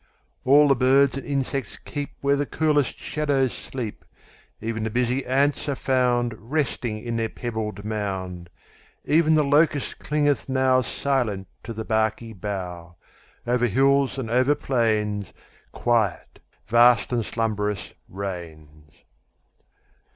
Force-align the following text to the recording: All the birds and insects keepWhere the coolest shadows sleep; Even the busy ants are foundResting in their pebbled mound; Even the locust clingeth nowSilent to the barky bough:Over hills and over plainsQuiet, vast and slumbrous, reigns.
All 0.45 0.67
the 0.67 0.75
birds 0.75 1.15
and 1.15 1.23
insects 1.23 1.77
keepWhere 1.85 2.35
the 2.35 2.47
coolest 2.47 2.97
shadows 2.97 3.53
sleep; 3.53 4.03
Even 4.59 4.83
the 4.83 4.89
busy 4.89 5.23
ants 5.23 5.69
are 5.69 5.75
foundResting 5.75 7.03
in 7.03 7.17
their 7.17 7.29
pebbled 7.29 7.85
mound; 7.85 8.49
Even 9.05 9.35
the 9.35 9.43
locust 9.43 9.99
clingeth 9.99 10.47
nowSilent 10.47 11.45
to 11.61 11.71
the 11.71 11.85
barky 11.85 12.33
bough:Over 12.33 13.67
hills 13.67 14.17
and 14.17 14.31
over 14.31 14.55
plainsQuiet, 14.55 16.39
vast 16.65 17.13
and 17.13 17.23
slumbrous, 17.23 17.93
reigns. 18.09 19.03